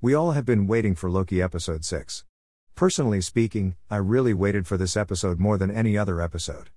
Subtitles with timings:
[0.00, 2.24] We all have been waiting for Loki episode 6.
[2.76, 6.70] Personally speaking, I really waited for this episode more than any other episode.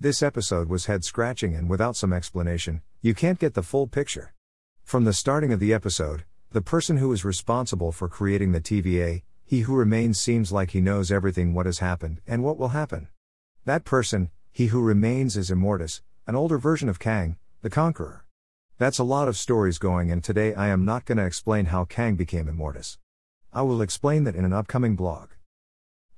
[0.00, 4.32] This episode was head scratching and without some explanation, you can't get the full picture.
[4.84, 9.20] From the starting of the episode, the person who is responsible for creating the TVA,
[9.44, 13.08] he who remains seems like he knows everything what has happened and what will happen.
[13.66, 18.24] That person, he who remains is Immortus, an older version of Kang, the Conqueror.
[18.78, 21.84] That's a lot of stories going, and today I am not going to explain how
[21.84, 22.98] Kang became Immortus.
[23.52, 25.30] I will explain that in an upcoming blog.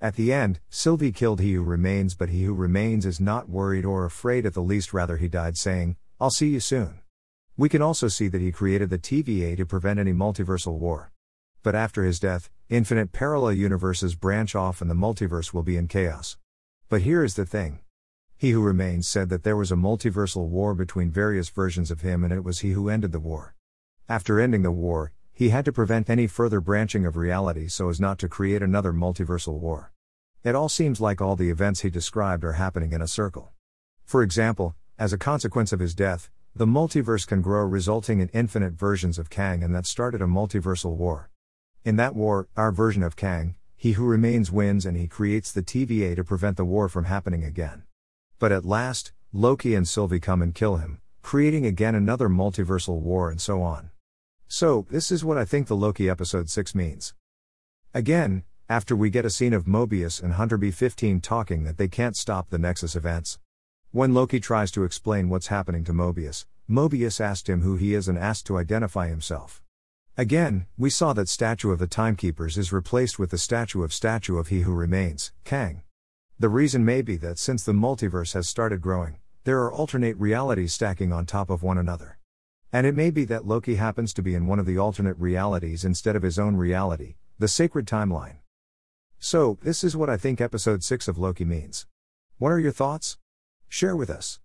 [0.00, 3.84] At the end, Sylvie killed he who remains, but he who remains is not worried
[3.84, 7.00] or afraid at the least, rather, he died saying, I'll see you soon.
[7.56, 11.12] We can also see that he created the TVA to prevent any multiversal war.
[11.62, 15.88] But after his death, infinite parallel universes branch off and the multiverse will be in
[15.88, 16.36] chaos.
[16.88, 17.80] But here is the thing
[18.36, 22.24] he who remains said that there was a multiversal war between various versions of him
[22.24, 23.54] and it was he who ended the war.
[24.08, 28.00] After ending the war, he had to prevent any further branching of reality so as
[28.00, 29.92] not to create another multiversal war.
[30.44, 33.52] It all seems like all the events he described are happening in a circle.
[34.04, 38.74] For example, as a consequence of his death, the multiverse can grow, resulting in infinite
[38.74, 41.30] versions of Kang, and that started a multiversal war.
[41.84, 45.62] In that war, our version of Kang, he who remains wins and he creates the
[45.62, 47.82] TVA to prevent the war from happening again.
[48.44, 53.30] But at last, Loki and Sylvie come and kill him, creating again another multiversal war
[53.30, 53.88] and so on.
[54.48, 57.14] So, this is what I think the Loki episode 6 means.
[57.94, 62.18] Again, after we get a scene of Mobius and Hunter B15 talking that they can't
[62.18, 63.38] stop the Nexus events.
[63.92, 68.08] When Loki tries to explain what's happening to Mobius, Mobius asked him who he is
[68.08, 69.62] and asked to identify himself.
[70.18, 74.36] Again, we saw that statue of the Timekeepers is replaced with the statue of statue
[74.36, 75.83] of He Who Remains, Kang.
[76.44, 80.74] The reason may be that since the multiverse has started growing, there are alternate realities
[80.74, 82.18] stacking on top of one another.
[82.70, 85.86] And it may be that Loki happens to be in one of the alternate realities
[85.86, 88.40] instead of his own reality, the sacred timeline.
[89.18, 91.86] So, this is what I think episode 6 of Loki means.
[92.36, 93.16] What are your thoughts?
[93.70, 94.38] Share with us.